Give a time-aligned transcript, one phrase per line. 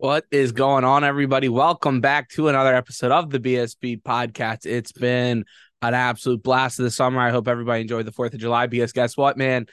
[0.00, 1.50] What is going on, everybody?
[1.50, 4.64] Welcome back to another episode of the BSP podcast.
[4.64, 5.44] It's been
[5.82, 7.20] an absolute blast of the summer.
[7.20, 9.66] I hope everybody enjoyed the 4th of July because guess what, man?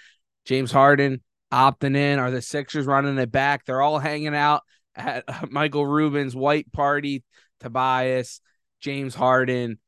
[0.44, 1.22] James Harden
[1.54, 2.20] opting in.
[2.20, 3.64] Are the Sixers running it back?
[3.64, 4.64] They're all hanging out
[4.96, 7.24] at Michael Rubin's white party.
[7.62, 8.42] Tobias,
[8.82, 9.80] James Harden,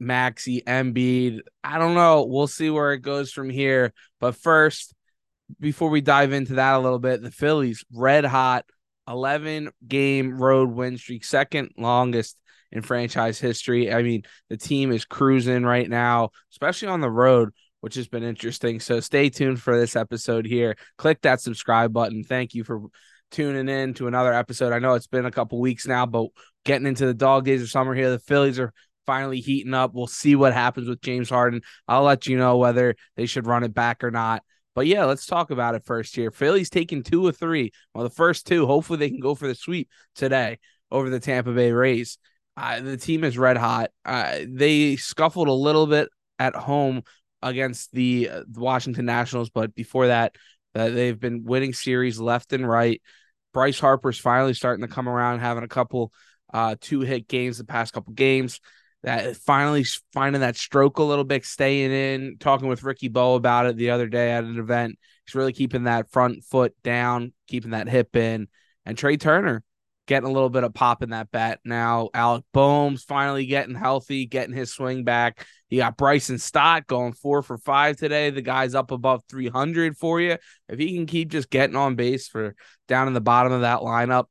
[0.00, 1.40] Maxey, Embiid.
[1.62, 2.24] I don't know.
[2.24, 3.92] We'll see where it goes from here.
[4.18, 4.92] But first,
[5.60, 8.64] before we dive into that a little bit, the Phillies red hot
[9.08, 12.36] 11 game road win streak, second longest
[12.72, 13.92] in franchise history.
[13.92, 18.22] I mean, the team is cruising right now, especially on the road, which has been
[18.22, 18.80] interesting.
[18.80, 20.76] So stay tuned for this episode here.
[20.98, 22.24] Click that subscribe button.
[22.24, 22.82] Thank you for
[23.30, 24.72] tuning in to another episode.
[24.72, 26.28] I know it's been a couple weeks now, but
[26.64, 28.72] getting into the dog days of summer here, the Phillies are
[29.06, 29.92] finally heating up.
[29.94, 31.62] We'll see what happens with James Harden.
[31.86, 34.42] I'll let you know whether they should run it back or not.
[34.74, 36.30] But yeah, let's talk about it first here.
[36.30, 37.72] Philly's taking two or three.
[37.94, 40.58] Well, the first two, hopefully they can go for the sweep today
[40.90, 42.18] over the Tampa Bay Rays.
[42.56, 43.90] Uh, the team is red hot.
[44.04, 46.08] Uh, they scuffled a little bit
[46.38, 47.02] at home
[47.42, 50.34] against the, uh, the Washington Nationals, but before that,
[50.74, 53.00] uh, they've been winning series left and right.
[53.52, 56.12] Bryce Harper's finally starting to come around, having a couple
[56.52, 58.60] uh, two hit games the past couple games
[59.04, 63.66] that finally finding that stroke a little bit, staying in, talking with Ricky Bo about
[63.66, 64.98] it the other day at an event.
[65.26, 68.48] He's really keeping that front foot down, keeping that hip in.
[68.86, 69.62] And Trea Turner
[70.06, 72.08] getting a little bit of pop in that bat now.
[72.14, 75.46] Alec Bohm's finally getting healthy, getting his swing back.
[75.68, 78.30] You got Bryson Stott going four for five today.
[78.30, 80.36] The guy's up above 300 for you.
[80.68, 82.54] If he can keep just getting on base for
[82.88, 84.26] down in the bottom of that lineup,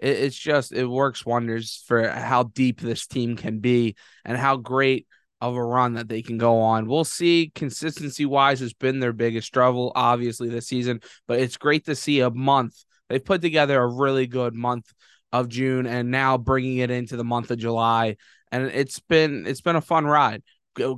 [0.00, 4.56] it, it's just it works wonders for how deep this team can be and how
[4.56, 5.06] great
[5.40, 6.86] of a run that they can go on.
[6.86, 7.50] We'll see.
[7.54, 12.20] Consistency wise has been their biggest struggle, obviously, this season, but it's great to see
[12.20, 12.84] a month.
[13.08, 14.92] They've put together a really good month
[15.32, 18.16] of June and now bringing it into the month of July.
[18.52, 20.42] And it's been it's been a fun ride.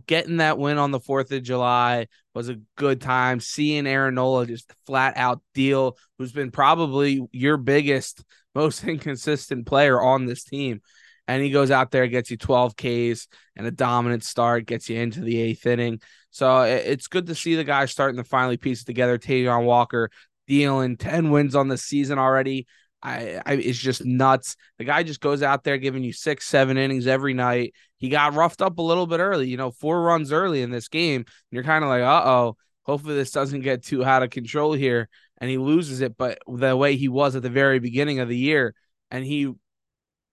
[0.06, 3.40] Getting that win on the 4th of July was a good time.
[3.40, 8.22] Seeing Aaron Nola just flat out deal, who's been probably your biggest
[8.54, 10.80] most inconsistent player on this team.
[11.28, 14.98] And he goes out there, gets you 12 Ks and a dominant start, gets you
[14.98, 16.00] into the eighth inning.
[16.30, 19.18] So it's good to see the guys starting to finally piece it together.
[19.18, 20.10] Taijuan Walker
[20.46, 22.66] dealing 10 wins on the season already.
[23.02, 24.56] I, I, it's just nuts.
[24.78, 27.74] The guy just goes out there giving you six, seven innings every night.
[28.02, 30.88] He got roughed up a little bit early, you know, four runs early in this
[30.88, 31.20] game.
[31.20, 34.74] And you're kind of like, uh oh, hopefully this doesn't get too out of control
[34.74, 35.08] here
[35.42, 38.36] and he loses it, but the way he was at the very beginning of the
[38.36, 38.76] year,
[39.10, 39.52] and he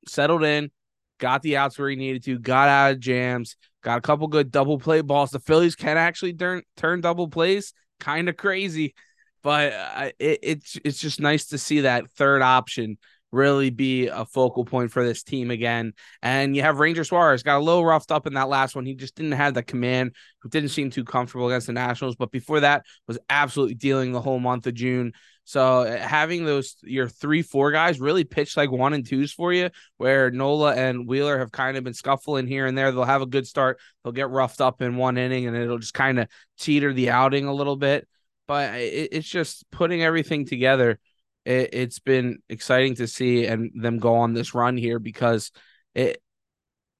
[0.08, 0.70] settled in,
[1.18, 4.52] got the outs where he needed to, got out of jams, got a couple good
[4.52, 5.32] double play balls.
[5.32, 8.94] The Phillies can actually turn turn double plays, kind of crazy,
[9.42, 13.00] but uh, it, it's it's just nice to see that third option
[13.32, 15.94] really be a focal point for this team again.
[16.22, 18.86] And you have Ranger Suarez got a little roughed up in that last one.
[18.86, 22.16] He just didn't have the command, who didn't seem too comfortable against the Nationals.
[22.16, 25.14] But before that, was absolutely dealing the whole month of June.
[25.50, 29.52] So uh, having those your three, four guys really pitch like one and twos for
[29.52, 32.92] you, where Nola and Wheeler have kind of been scuffling here and there.
[32.92, 33.80] They'll have a good start.
[34.04, 36.28] They'll get roughed up in one inning, and it'll just kind of
[36.60, 38.08] teeter the outing a little bit.
[38.48, 41.00] But it, it's just putting everything together
[41.46, 45.52] it, has been exciting to see and them go on this run here because
[45.96, 46.22] it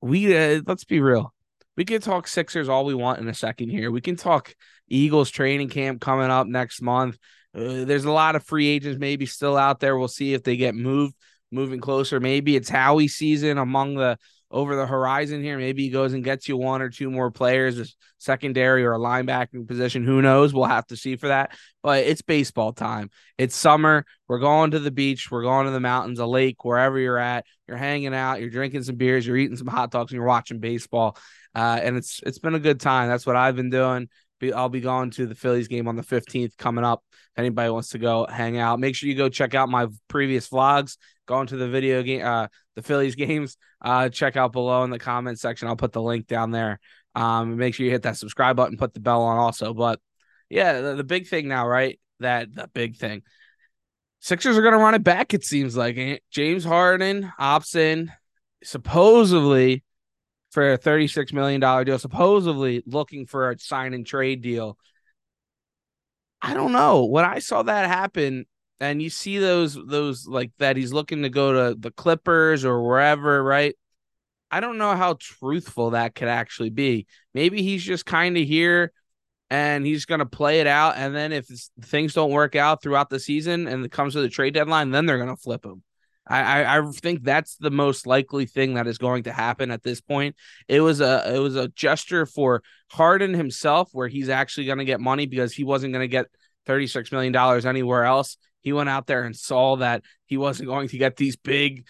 [0.02, 1.34] we uh, let's be real
[1.80, 3.90] we can talk Sixers all we want in a second here.
[3.90, 4.54] We can talk
[4.90, 7.18] Eagles training camp coming up next month.
[7.56, 9.98] Uh, there's a lot of free agents maybe still out there.
[9.98, 11.16] We'll see if they get moved,
[11.54, 12.20] moving closer.
[12.20, 14.18] Maybe it's Howie season among the
[14.52, 15.58] over the horizon here.
[15.58, 17.86] Maybe he goes and gets you one or two more players, a
[18.18, 20.04] secondary or a linebacking position.
[20.04, 20.54] Who knows?
[20.54, 21.56] We'll have to see for that.
[21.84, 23.10] But it's baseball time.
[23.38, 24.06] It's summer.
[24.28, 25.30] We're going to the beach.
[25.30, 27.46] We're going to the mountains, a lake, wherever you're at.
[27.68, 28.40] You're hanging out.
[28.40, 29.26] You're drinking some beers.
[29.26, 31.18] You're eating some hot dogs, and you're watching baseball.
[31.56, 33.10] Uh, and it's it's been a good time.
[33.10, 34.10] That's what I've been doing.
[34.56, 37.04] I'll be going to the Phillies game on the 15th coming up.
[37.12, 40.50] If anybody wants to go hang out, make sure you go check out my previous
[40.50, 40.98] vlogs.
[41.28, 43.58] Going to the video game, uh, the Phillies games.
[43.82, 45.68] Uh, check out below in the comment section.
[45.68, 46.80] I'll put the link down there.
[47.16, 49.74] Um, make sure you hit that subscribe button, put the bell on also.
[49.74, 50.00] But
[50.50, 52.00] yeah, the, the big thing now, right?
[52.20, 53.24] That the big thing.
[54.22, 55.34] Sixers are going to run it back.
[55.34, 58.12] It seems like James Harden opts in,
[58.64, 59.84] supposedly
[60.52, 64.78] for a $36 million deal, supposedly looking for a sign and trade deal.
[66.42, 67.06] I don't know.
[67.06, 68.46] When I saw that happen,
[68.80, 72.82] and you see those those like that he's looking to go to the Clippers or
[72.82, 73.76] wherever, right?
[74.52, 77.06] I don't know how truthful that could actually be.
[77.34, 78.92] Maybe he's just kind of here
[79.52, 80.96] and he's going to play it out.
[80.98, 81.48] And then if
[81.82, 85.06] things don't work out throughout the season and it comes to the trade deadline, then
[85.06, 85.84] they're going to flip him.
[86.30, 90.00] I, I think that's the most likely thing that is going to happen at this
[90.00, 90.36] point.
[90.68, 92.62] It was a it was a gesture for
[92.92, 96.28] Harden himself, where he's actually going to get money because he wasn't going to get
[96.66, 98.38] thirty six million dollars anywhere else.
[98.62, 101.86] He went out there and saw that he wasn't going to get these big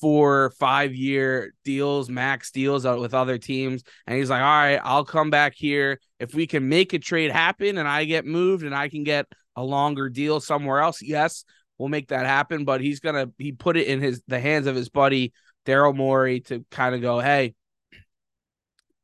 [0.00, 3.82] four, five year deals, max deals with other teams.
[4.06, 6.00] And he's like, all right, I'll come back here.
[6.18, 9.26] If we can make a trade happen and I get moved and I can get
[9.56, 11.44] a longer deal somewhere else, yes,
[11.78, 12.64] we'll make that happen.
[12.64, 15.32] But he's gonna he put it in his the hands of his buddy
[15.64, 17.54] Daryl Morey to kind of go, hey,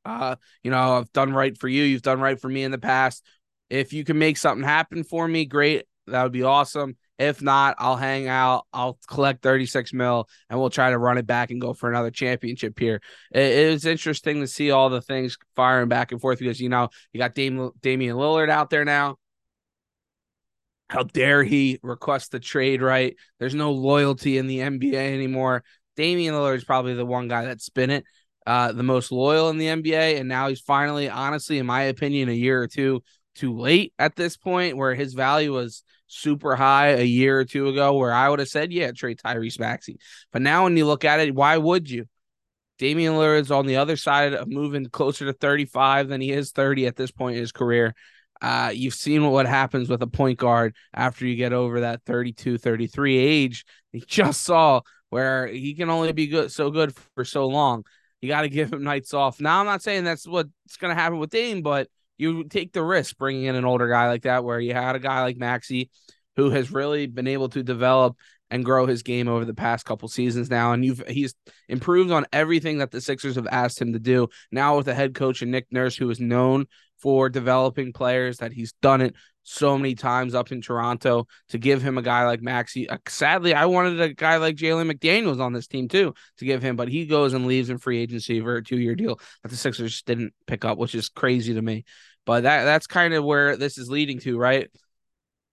[0.04, 2.78] uh, you know, I've done right for you, you've done right for me in the
[2.78, 3.24] past.
[3.68, 5.84] If you can make something happen for me, great.
[6.06, 6.96] That would be awesome.
[7.18, 8.66] If not, I'll hang out.
[8.72, 12.10] I'll collect 36 mil and we'll try to run it back and go for another
[12.10, 13.00] championship here.
[13.30, 16.70] It, it was interesting to see all the things firing back and forth because, you
[16.70, 19.16] know, you got Dame, Damian Lillard out there now.
[20.90, 23.16] How dare he request the trade, right?
[23.38, 25.62] There's no loyalty in the NBA anymore.
[25.96, 28.04] Damian Lillard is probably the one guy that's been it
[28.46, 30.18] uh, the most loyal in the NBA.
[30.18, 33.02] And now he's finally, honestly, in my opinion, a year or two
[33.36, 37.68] too late at this point where his value was– super high a year or two
[37.68, 39.98] ago where I would have said, yeah, trade Tyrese Maxey.
[40.32, 42.06] But now when you look at it, why would you?
[42.78, 46.86] Damian Lillard's on the other side of moving closer to 35 than he is 30
[46.86, 47.94] at this point in his career.
[48.40, 52.58] Uh, you've seen what happens with a point guard after you get over that 32,
[52.58, 53.64] 33 age.
[53.92, 57.84] You just saw where he can only be good so good for so long.
[58.20, 59.40] You got to give him nights off.
[59.40, 62.84] Now, I'm not saying that's what's going to happen with Dame, but you take the
[62.84, 65.90] risk bringing in an older guy like that, where you had a guy like Maxey
[66.36, 68.16] who has really been able to develop
[68.50, 70.72] and grow his game over the past couple seasons now.
[70.72, 71.34] And you've he's
[71.68, 74.28] improved on everything that the Sixers have asked him to do.
[74.50, 76.66] Now with a head coach and Nick Nurse, who is known
[77.00, 81.82] for developing players, that he's done it so many times up in Toronto to give
[81.82, 82.88] him a guy like Maxey.
[82.88, 86.62] Uh, sadly, I wanted a guy like Jalen McDaniels on this team too to give
[86.62, 89.48] him, but he goes and leaves in free agency for a two year deal that
[89.48, 91.84] the Sixers didn't pick up, which is crazy to me.
[92.26, 94.70] But that that's kind of where this is leading to, right?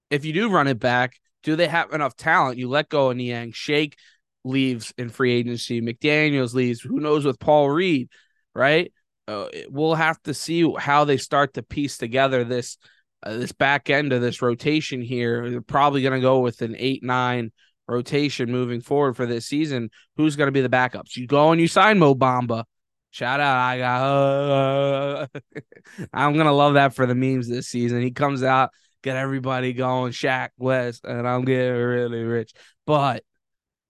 [0.09, 1.13] If you do run it back,
[1.43, 2.57] do they have enough talent?
[2.57, 3.51] You let go of Niang.
[3.51, 3.97] Shake
[4.43, 5.81] leaves in free agency.
[5.81, 6.81] McDaniels leaves.
[6.81, 8.09] Who knows with Paul Reed,
[8.53, 8.91] right?
[9.27, 12.77] Uh, we'll have to see how they start to piece together this
[13.23, 15.49] uh, this back end of this rotation here.
[15.49, 17.51] They're probably going to go with an eight nine
[17.87, 19.89] rotation moving forward for this season.
[20.15, 21.17] Who's going to be the backups?
[21.17, 22.63] You go and you sign Mo Bamba.
[23.11, 24.03] Shout out, I got.
[24.03, 25.27] Uh,
[26.13, 28.01] I'm gonna love that for the memes this season.
[28.01, 28.69] He comes out,
[29.01, 30.11] get everybody going.
[30.11, 32.51] Sheck Wes, and I'm getting really rich.
[32.85, 33.23] But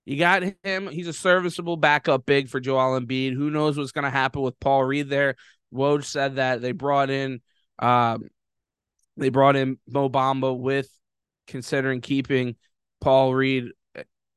[0.07, 0.87] you got him.
[0.87, 3.33] He's a serviceable backup big for Joel Embiid.
[3.33, 5.35] Who knows what's gonna happen with Paul Reed there?
[5.73, 7.41] Woj said that they brought in,
[7.79, 8.29] um,
[9.17, 10.89] they brought in Mo Bamba with
[11.45, 12.55] considering keeping
[13.01, 13.65] Paul Reed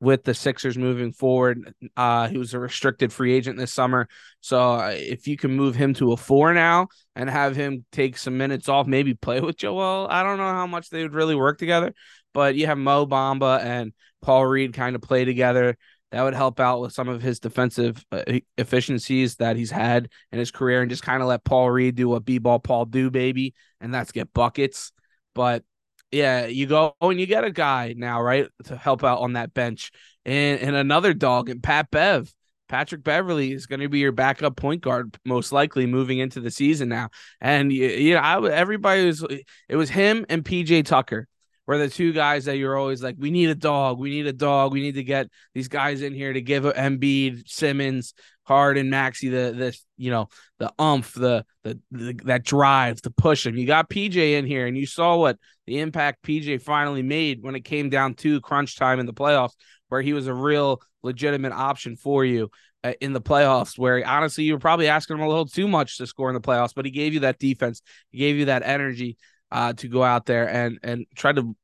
[0.00, 1.72] with the Sixers moving forward.
[1.96, 4.08] Uh, he was a restricted free agent this summer.
[4.40, 8.16] So uh, if you can move him to a four now and have him take
[8.16, 11.34] some minutes off, maybe play with Joel, I don't know how much they would really
[11.34, 11.92] work together.
[12.32, 13.92] But you have Mo Bamba and
[14.22, 15.76] Paul Reed kind of play together.
[16.12, 18.22] That would help out with some of his defensive uh,
[18.58, 22.08] efficiencies that he's had in his career and just kind of let Paul Reed do
[22.08, 23.54] what B ball Paul do, baby.
[23.80, 24.90] And that's get buckets.
[25.34, 25.62] But
[26.10, 29.54] yeah, you go and you get a guy now, right, to help out on that
[29.54, 29.92] bench,
[30.24, 32.32] and and another dog, and Pat Bev,
[32.68, 36.50] Patrick Beverley is going to be your backup point guard, most likely moving into the
[36.50, 37.10] season now.
[37.40, 39.24] And you know, I everybody was
[39.68, 41.28] it was him and PJ Tucker
[41.70, 44.32] were the two guys that you're always like, we need a dog, we need a
[44.32, 48.12] dog, we need to get these guys in here to give Embiid, Simmons,
[48.42, 50.26] Harden, Maxey the this you know
[50.58, 53.56] the umph, the, the the that drive to push him.
[53.56, 57.54] You got PJ in here, and you saw what the impact PJ finally made when
[57.54, 59.52] it came down to crunch time in the playoffs,
[59.90, 62.50] where he was a real legitimate option for you
[62.82, 63.78] uh, in the playoffs.
[63.78, 66.40] Where honestly, you were probably asking him a little too much to score in the
[66.40, 69.16] playoffs, but he gave you that defense, he gave you that energy
[69.50, 71.54] uh, to go out there and and try to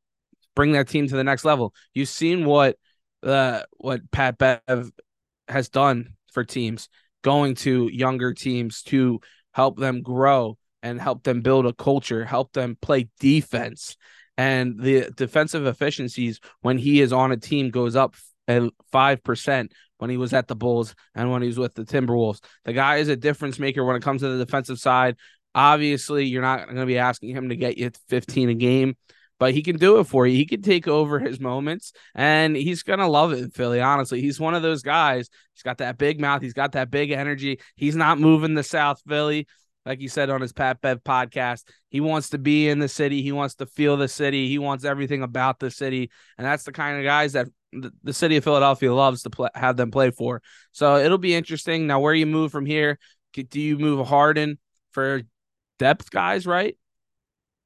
[0.55, 1.75] bring that team to the next level.
[1.95, 2.76] You've seen what
[3.23, 4.90] uh, what Pat Bev
[5.49, 6.88] has done for teams,
[7.23, 9.21] going to younger teams to
[9.52, 13.97] help them grow and help them build a culture, help them play defense.
[14.37, 18.14] And the defensive efficiencies when he is on a team goes up
[18.93, 22.40] five percent when he was at the Bulls and when he was with the Timberwolves.
[22.64, 25.16] The guy is a difference maker when it comes to the defensive side.
[25.56, 28.94] Obviously, you're not going to be asking him to get you 15 a game,
[29.38, 30.36] but he can do it for you.
[30.36, 33.80] He can take over his moments and he's going to love it in Philly.
[33.80, 35.30] Honestly, he's one of those guys.
[35.54, 36.42] He's got that big mouth.
[36.42, 37.58] He's got that big energy.
[37.75, 39.46] He's not moving the South Philly.
[39.86, 41.62] like he said on his Pat Bev podcast.
[41.88, 43.22] He wants to be in the city.
[43.22, 44.48] He wants to feel the city.
[44.48, 48.12] He wants everything about the city, and that's the kind of guys that the, the
[48.12, 50.42] city of Philadelphia loves to play, have them play for.
[50.72, 51.86] So it'll be interesting.
[51.86, 52.98] Now, where you move from here?
[53.32, 54.58] Do you move Harden
[54.90, 55.22] for
[55.78, 56.76] depth guys, right?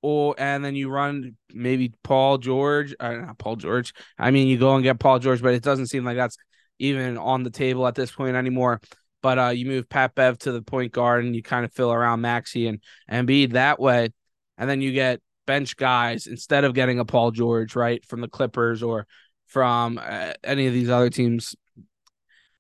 [0.03, 3.93] Or and then you run maybe Paul George, uh, not Paul George.
[4.19, 6.37] I mean, you go and get Paul George, but it doesn't seem like that's
[6.79, 8.81] even on the table at this point anymore.
[9.23, 11.93] But uh, you move Pat Bev to the point guard and you kind of fill
[11.93, 14.11] around Maxey and Embiid that way,
[14.57, 18.29] and then you get bench guys instead of getting a Paul George right from the
[18.29, 19.07] Clippers or
[19.49, 21.55] from uh, any of these other teams.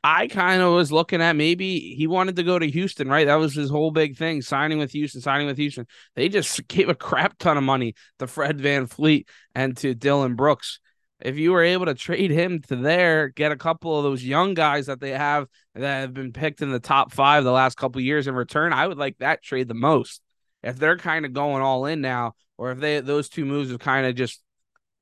[0.02, 3.26] I kind of was looking at maybe he wanted to go to Houston, right?
[3.26, 5.87] That was his whole big thing, signing with Houston, signing with Houston.
[6.16, 10.80] They just gave a crap ton of money to Fred VanVleet and to Dillon Brooks.
[11.21, 14.54] If you were able to trade him to there, get a couple of those young
[14.54, 18.00] guys that they have that have been picked in the top five the last couple
[18.00, 20.23] years in return, I would like that trade the most.
[20.62, 23.80] If they're kind of going all in now, or if they those two moves have
[23.80, 24.40] kind of just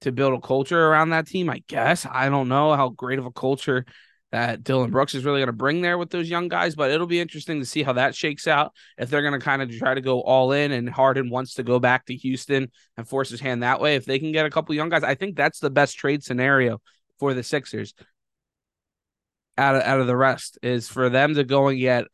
[0.01, 2.05] to build a culture around that team, I guess.
[2.05, 3.85] I don't know how great of a culture
[4.31, 7.07] that Dillon Brooks is really going to bring there with those young guys, but it'll
[7.07, 8.73] be interesting to see how that shakes out.
[8.99, 11.63] If they're going to kind of try to go all in and Harden wants to
[11.63, 14.51] go back to Houston and force his hand that way, if they can get a
[14.51, 16.81] couple young guys, I think that's the best trade scenario
[17.19, 17.95] for the Sixers.
[19.57, 22.05] Out of, out of the rest is for them to go and get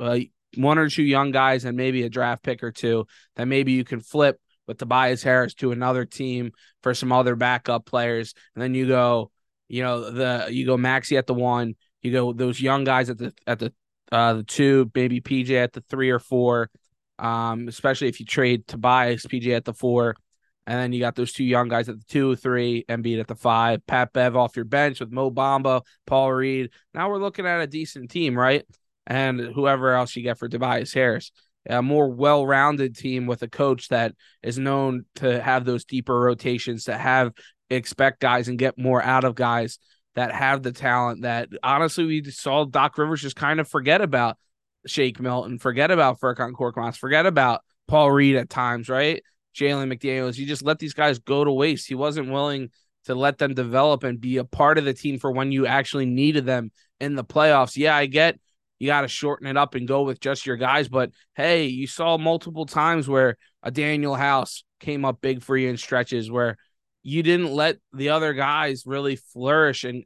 [0.00, 0.20] uh,
[0.56, 3.84] one or two young guys and maybe a draft pick or two that maybe you
[3.84, 6.52] can flip with Tobias Harris to another team
[6.82, 9.30] for some other backup players, and then you go,
[9.68, 13.18] you know, the you go Maxey at the one, you go those young guys at
[13.18, 13.72] the at the
[14.12, 16.70] uh the two, maybe PJ at the three or four,
[17.18, 20.14] um, especially if you trade Tobias PJ at the four,
[20.66, 23.34] and then you got those two young guys at the two, three, Embiid at the
[23.34, 26.70] five, Pat Bev off your bench with Mo Bamba, Paul Reed.
[26.92, 28.64] Now we're looking at a decent team, right?
[29.06, 31.30] And whoever else you get for Tobias Harris
[31.68, 36.84] a more well-rounded team with a coach that is known to have those deeper rotations,
[36.84, 37.32] to have
[37.70, 39.78] expect guys and get more out of guys
[40.14, 44.36] that have the talent that honestly we saw Doc Rivers just kind of forget about
[44.86, 49.22] Shake Milton, forget about Furkan Korkmaz, forget about Paul Reed at times, right?
[49.54, 50.36] Jalen McDaniels.
[50.36, 51.88] You just let these guys go to waste.
[51.88, 52.70] He wasn't willing
[53.06, 56.06] to let them develop and be a part of the team for when you actually
[56.06, 57.76] needed them in the playoffs.
[57.76, 58.38] Yeah, I get
[58.78, 60.88] you got to shorten it up and go with just your guys.
[60.88, 65.68] But hey, you saw multiple times where a Danuel House came up big for you
[65.68, 66.56] in stretches where
[67.04, 70.04] you didn't let the other guys really flourish and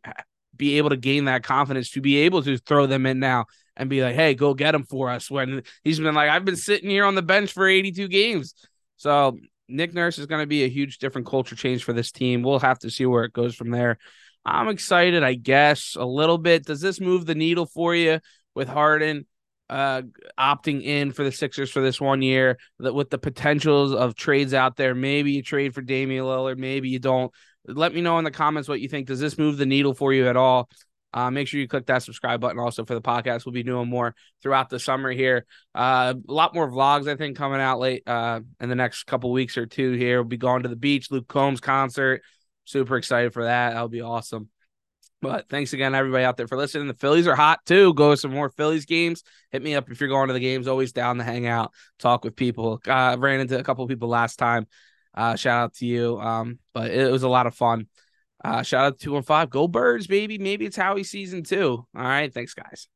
[0.55, 3.89] be able to gain that confidence to be able to throw them in now and
[3.89, 5.31] be like, hey, go get them for us.
[5.31, 8.55] When he's been like, I've been sitting here on the bench for 82 games.
[8.97, 9.39] So
[9.69, 12.43] Nick Nurse is going to be a huge different culture change for this team.
[12.43, 13.97] We'll have to see where it goes from there.
[14.45, 16.67] I'm excited, I guess, a little bit.
[16.67, 18.21] Does this move the needle for you?
[18.59, 19.25] with Harden
[19.69, 20.03] uh
[20.39, 24.55] opting in for the Sixers for this one year that with the potentials of trades
[24.55, 27.33] out there maybe you trade for Damian Lillard maybe you don't.
[27.67, 29.09] Let me know in the comments what you think.
[29.09, 30.71] Does this move the needle for you at all?
[31.13, 33.45] Uh, make sure you click that subscribe button also for the podcast.
[33.45, 35.47] We'll be doing more throughout the summer here.
[35.75, 39.31] Uh, a lot more vlogs I think coming out late uh, in the next couple
[39.33, 40.23] weeks or two here.
[40.23, 42.23] We'll be going to the beach Luke Combs concert.
[42.65, 43.71] Super excited for that.
[43.71, 44.49] That'll be awesome
[45.21, 46.89] but thanks again, everybody out there for listening.
[46.89, 47.95] The Phillies are hot too.
[47.95, 49.23] Go to some more Phillies games.
[49.51, 50.69] Hit me up if you're going to the games.
[50.69, 52.81] Always down to hang out, talk with people.
[52.87, 54.67] Uh, ran into a couple people last time.
[55.15, 56.21] Uh, shout out to you.
[56.21, 57.89] Um, but it was a lot of fun.
[58.45, 59.49] Uh, shout out to 215.
[59.49, 60.39] Go Birds, baby.
[60.39, 61.85] Maybe it's Howie season two.
[61.97, 62.33] All right.
[62.33, 62.89] Thanks, guys.